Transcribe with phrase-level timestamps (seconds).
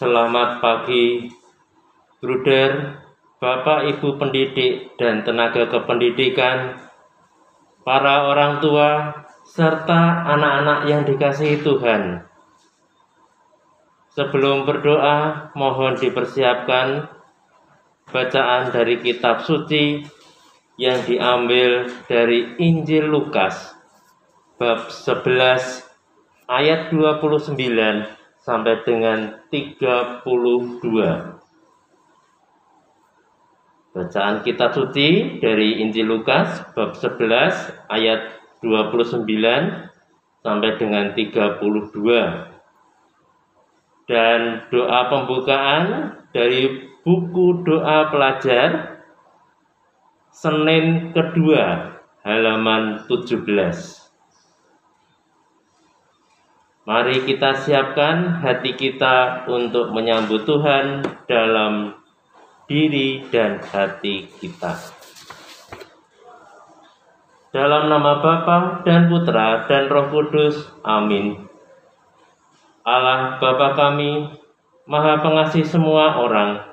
[0.00, 1.28] Selamat pagi,
[2.24, 2.96] Bruder,
[3.36, 6.80] Bapak Ibu pendidik dan tenaga kependidikan,
[7.84, 9.12] para orang tua,
[9.44, 12.24] serta anak-anak yang dikasihi Tuhan.
[14.16, 17.04] Sebelum berdoa, mohon dipersiapkan
[18.08, 20.00] bacaan dari kitab suci
[20.80, 23.76] yang diambil dari Injil Lukas
[24.56, 25.84] bab 11
[26.48, 28.19] ayat 29
[28.50, 30.26] sampai dengan 32.
[33.94, 39.22] Bacaan kitab suci dari Injil Lukas bab 11 ayat 29
[40.42, 42.50] sampai dengan 32.
[44.10, 48.98] Dan doa pembukaan dari buku doa pelajar
[50.30, 53.99] Senin kedua halaman 17.
[56.88, 61.92] Mari kita siapkan hati kita untuk menyambut Tuhan dalam
[62.64, 64.80] diri dan hati kita.
[67.52, 70.72] Dalam nama Bapa dan Putra dan Roh Kudus.
[70.80, 71.50] Amin.
[72.80, 74.32] Allah Bapa kami,
[74.88, 76.64] Maha Pengasih semua orang,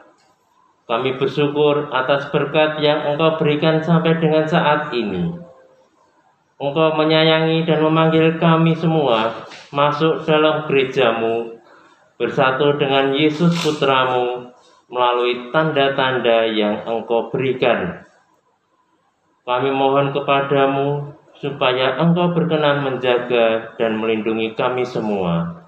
[0.87, 5.46] kami bersyukur atas berkat yang Engkau berikan sampai dengan saat ini.
[6.57, 11.53] Engkau menyayangi dan memanggil kami semua masuk dalam gerejamu
[12.17, 14.49] bersatu dengan Yesus putramu
[14.89, 18.01] melalui tanda-tanda yang engkau berikan.
[19.45, 25.61] Kami mohon kepadamu supaya engkau berkenan menjaga dan melindungi kami semua.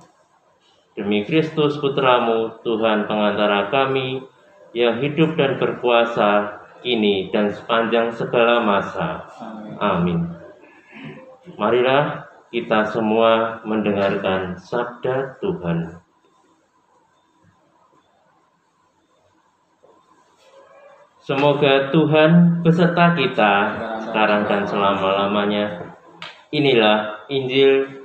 [0.98, 4.26] Demi Kristus putramu, Tuhan pengantara kami,
[4.74, 9.30] yang hidup dan berkuasa kini dan sepanjang segala masa.
[9.78, 10.39] Amin.
[11.56, 16.02] Marilah kita semua mendengarkan sabda Tuhan.
[21.24, 23.54] Semoga Tuhan beserta kita
[24.10, 25.94] sekarang dan selama-lamanya.
[26.50, 28.02] Inilah Injil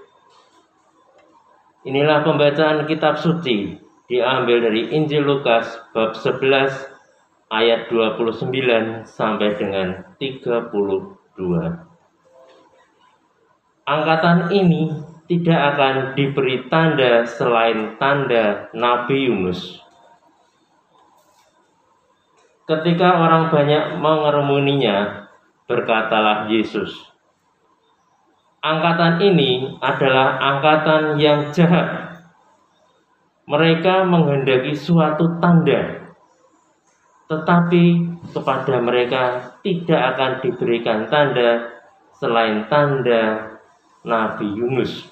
[1.85, 3.77] Inilah pembacaan kitab suci
[4.09, 6.73] diambil dari Injil Lukas bab 11
[7.53, 11.84] ayat 29 sampai dengan 32
[13.85, 14.89] angkatan ini
[15.29, 19.81] tidak akan diberi tanda selain tanda Nabi Yunus.
[22.65, 25.29] Ketika orang banyak mengerumuninya,
[25.69, 27.13] berkatalah Yesus,
[28.65, 32.17] Angkatan ini adalah angkatan yang jahat.
[33.45, 36.09] Mereka menghendaki suatu tanda,
[37.29, 37.85] tetapi
[38.33, 41.77] kepada mereka tidak akan diberikan tanda
[42.17, 43.54] selain tanda
[44.05, 45.09] Nabi Yunus.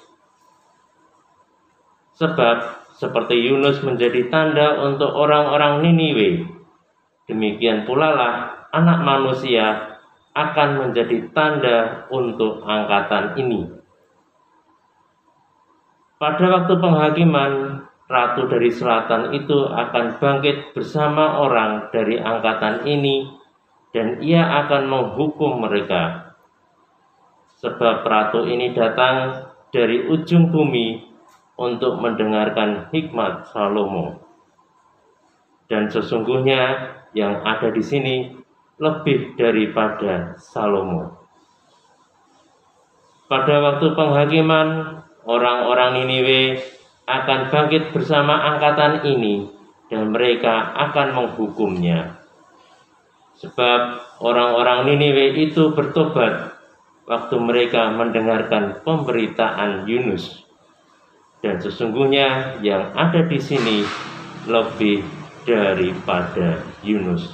[2.13, 2.57] Sebab
[2.93, 6.45] seperti Yunus menjadi tanda untuk orang-orang Niniwe,
[7.25, 8.33] demikian pula lah
[8.69, 9.97] anak manusia
[10.37, 13.69] akan menjadi tanda untuk angkatan ini.
[16.21, 23.25] Pada waktu penghakiman, ratu dari selatan itu akan bangkit bersama orang dari angkatan ini
[23.89, 26.32] dan ia akan menghukum mereka
[27.63, 30.99] sebab ratu ini datang dari ujung bumi
[31.55, 34.19] untuk mendengarkan hikmat Salomo.
[35.71, 38.15] Dan sesungguhnya yang ada di sini
[38.83, 41.23] lebih daripada Salomo.
[43.31, 46.59] Pada waktu penghakiman, orang-orang Niniwe
[47.07, 49.47] akan bangkit bersama angkatan ini
[49.87, 52.19] dan mereka akan menghukumnya.
[53.39, 53.79] Sebab
[54.19, 56.52] orang-orang Niniwe itu bertobat
[57.03, 60.43] waktu mereka mendengarkan pemberitaan Yunus.
[61.43, 63.83] Dan sesungguhnya yang ada di sini
[64.47, 65.03] lebih
[65.43, 67.27] daripada Yunus.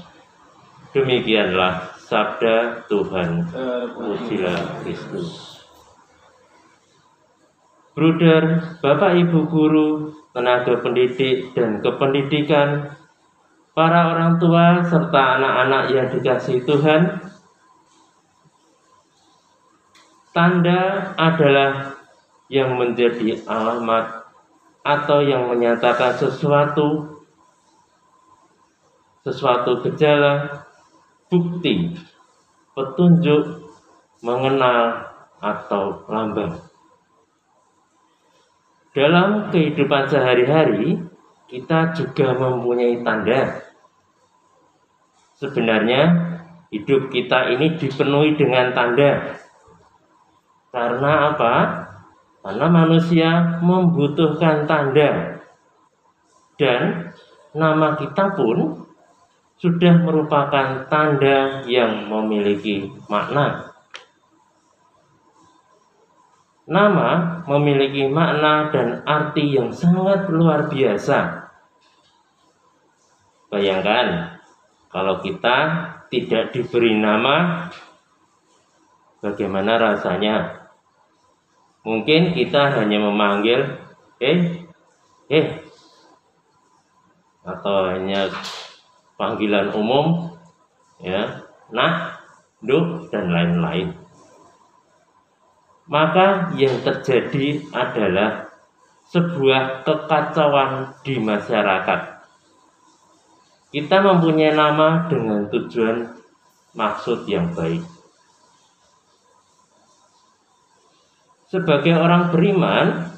[0.90, 3.46] Demikianlah sabda Tuhan.
[3.94, 5.62] Pujilah Kristus.
[7.94, 9.90] Bruder, Bapak Ibu guru,
[10.32, 12.96] tenaga pendidik dan kependidikan,
[13.76, 17.29] para orang tua serta anak-anak yang dikasih Tuhan,
[20.30, 21.98] Tanda adalah
[22.50, 24.30] yang menjadi alamat
[24.86, 27.20] atau yang menyatakan sesuatu
[29.26, 30.66] sesuatu gejala,
[31.28, 31.94] bukti,
[32.74, 33.70] petunjuk,
[34.24, 36.58] mengenal atau lambang.
[38.96, 40.98] Dalam kehidupan sehari-hari,
[41.46, 43.64] kita juga mempunyai tanda.
[45.38, 46.02] Sebenarnya,
[46.74, 49.40] hidup kita ini dipenuhi dengan tanda.
[50.70, 51.56] Karena apa?
[52.46, 53.30] Karena manusia
[53.60, 55.42] membutuhkan tanda.
[56.56, 57.12] Dan
[57.56, 58.86] nama kita pun
[59.60, 63.76] sudah merupakan tanda yang memiliki makna.
[66.70, 71.50] Nama memiliki makna dan arti yang sangat luar biasa.
[73.50, 74.38] Bayangkan,
[74.94, 75.58] kalau kita
[76.14, 77.68] tidak diberi nama,
[79.20, 80.68] bagaimana rasanya?
[81.88, 83.80] Mungkin kita hanya memanggil,
[84.20, 84.68] eh,
[85.32, 85.48] eh,
[87.48, 88.28] atau hanya
[89.16, 90.36] panggilan umum,
[91.00, 92.20] ya, nah,
[92.60, 94.00] duh, dan lain-lain
[95.90, 98.54] maka yang terjadi adalah
[99.10, 102.22] sebuah kekacauan di masyarakat.
[103.74, 106.14] Kita mempunyai nama dengan tujuan
[106.78, 107.82] maksud yang baik.
[111.50, 113.10] Sebagai orang beriman,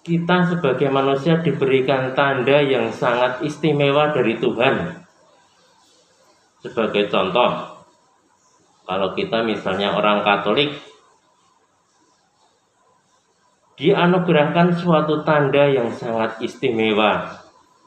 [0.00, 5.04] kita sebagai manusia diberikan tanda yang sangat istimewa dari Tuhan.
[6.64, 7.84] Sebagai contoh,
[8.88, 10.80] kalau kita misalnya orang Katolik,
[13.76, 17.36] dianugerahkan suatu tanda yang sangat istimewa,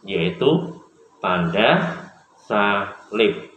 [0.05, 0.77] yaitu
[1.21, 1.97] tanda
[2.45, 3.49] salib.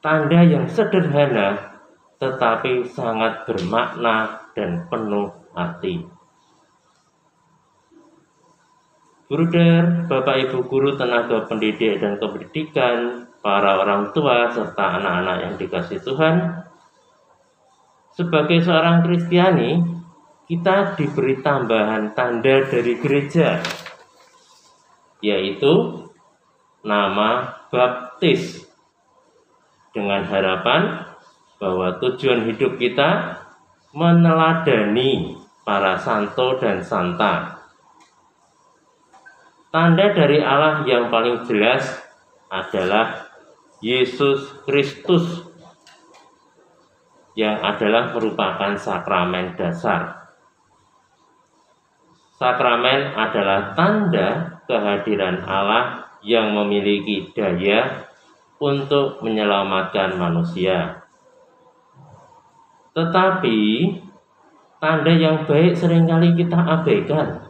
[0.00, 1.74] Tanda yang sederhana
[2.20, 6.06] tetapi sangat bermakna dan penuh arti.
[9.26, 16.00] Bruder, Bapak Ibu guru tenaga pendidik dan kependidikan, para orang tua serta anak-anak yang dikasih
[16.00, 16.64] Tuhan,
[18.14, 19.82] sebagai seorang Kristiani,
[20.46, 23.58] kita diberi tambahan tanda dari gereja
[25.24, 26.04] yaitu
[26.84, 28.68] nama baptis
[29.96, 31.08] dengan harapan
[31.56, 33.40] bahwa tujuan hidup kita
[33.94, 37.62] meneladani para santo dan santa.
[39.70, 42.02] Tanda dari Allah yang paling jelas
[42.50, 43.30] adalah
[43.78, 45.46] Yesus Kristus
[47.38, 50.30] yang adalah merupakan sakramen dasar.
[52.38, 58.10] Sakramen adalah tanda kehadiran Allah yang memiliki daya
[58.58, 61.03] untuk menyelamatkan manusia.
[62.94, 63.58] Tetapi
[64.78, 67.42] tanda yang baik sering kali kita abaikan.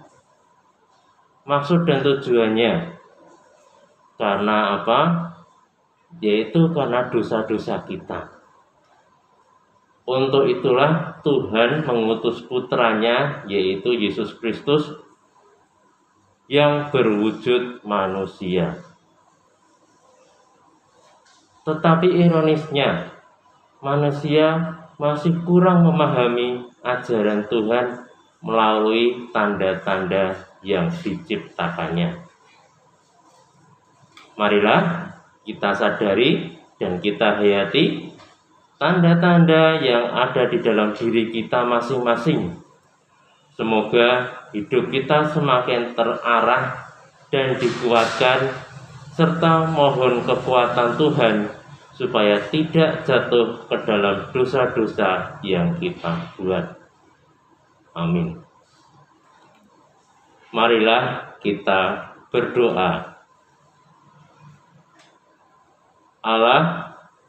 [1.44, 2.96] Maksud dan tujuannya
[4.16, 5.00] karena apa?
[6.24, 8.32] Yaitu karena dosa-dosa kita.
[10.04, 14.92] Untuk itulah Tuhan mengutus putranya yaitu Yesus Kristus
[16.48, 18.80] yang berwujud manusia.
[21.64, 23.16] Tetapi ironisnya,
[23.80, 28.06] manusia masih kurang memahami ajaran Tuhan
[28.44, 32.20] melalui tanda-tanda yang diciptakannya.
[34.34, 35.14] Marilah
[35.46, 38.14] kita sadari dan kita hayati
[38.76, 42.58] tanda-tanda yang ada di dalam diri kita masing-masing.
[43.54, 46.90] Semoga hidup kita semakin terarah
[47.30, 48.50] dan dikuatkan
[49.14, 51.63] serta mohon kekuatan Tuhan
[51.94, 56.74] supaya tidak jatuh ke dalam dosa-dosa yang kita buat.
[57.94, 58.42] Amin.
[60.50, 63.14] Marilah kita berdoa.
[66.24, 66.62] Allah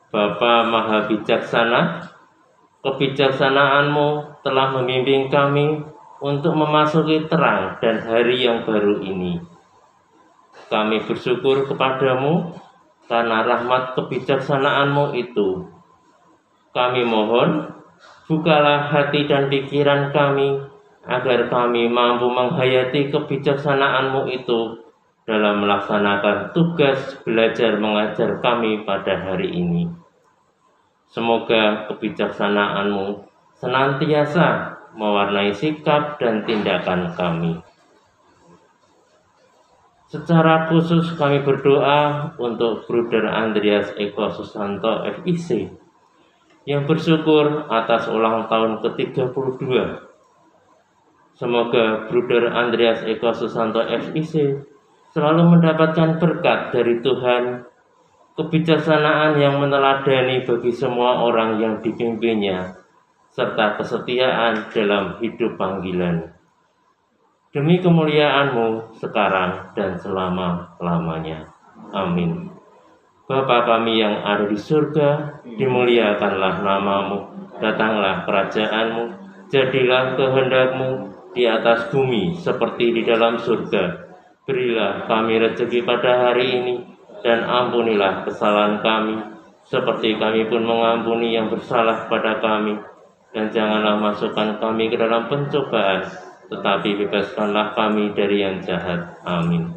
[0.10, 2.10] Bapa Maha Bijaksana,
[2.82, 5.84] kebijaksanaanmu telah membimbing kami
[6.24, 9.44] untuk memasuki terang dan hari yang baru ini.
[10.72, 12.56] Kami bersyukur kepadamu
[13.06, 15.70] karena rahmat kebijaksanaanmu itu.
[16.74, 17.72] Kami mohon,
[18.28, 20.60] bukalah hati dan pikiran kami
[21.06, 24.82] agar kami mampu menghayati kebijaksanaanmu itu
[25.26, 29.90] dalam melaksanakan tugas belajar mengajar kami pada hari ini.
[31.10, 33.24] Semoga kebijaksanaanmu
[33.58, 37.62] senantiasa mewarnai sikap dan tindakan kami.
[40.16, 45.68] Secara khusus kami berdoa untuk Bruder Andreas Eko Susanto FIC
[46.64, 49.68] yang bersyukur atas ulang tahun ke-32.
[51.36, 54.56] Semoga Bruder Andreas Eko Susanto FIC
[55.12, 57.68] selalu mendapatkan berkat dari Tuhan
[58.40, 62.72] kebijaksanaan yang meneladani bagi semua orang yang dipimpinnya,
[63.36, 66.35] serta kesetiaan dalam hidup panggilan.
[67.56, 71.56] Demi kemuliaanmu sekarang dan selama-lamanya.
[71.96, 72.52] Amin.
[73.32, 77.32] Bapa kami yang ada di surga, dimuliakanlah namamu,
[77.64, 79.04] datanglah kerajaanmu,
[79.48, 84.04] jadilah kehendakmu di atas bumi seperti di dalam surga.
[84.44, 86.76] Berilah kami rezeki pada hari ini,
[87.24, 89.16] dan ampunilah kesalahan kami,
[89.64, 92.76] seperti kami pun mengampuni yang bersalah pada kami.
[93.32, 96.04] Dan janganlah masukkan kami ke dalam pencobaan,
[96.52, 99.18] tetapi bebaskanlah kami dari yang jahat.
[99.26, 99.74] Amin.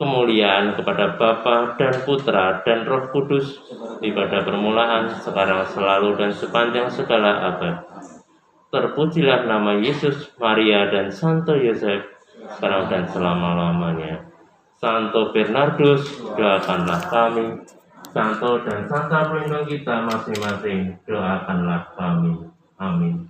[0.00, 3.60] Kemuliaan kepada Bapa dan Putra dan Roh Kudus,
[4.00, 7.84] di pada permulaan, sekarang, selalu, dan sepanjang segala abad.
[8.72, 12.00] Terpujilah nama Yesus, Maria, dan Santo Yosef,
[12.56, 14.24] sekarang dan selama-lamanya.
[14.80, 17.60] Santo Bernardus, doakanlah kami.
[18.10, 22.48] Santo dan Santa pelindung kita masing-masing, doakanlah kami.
[22.80, 23.29] Amin.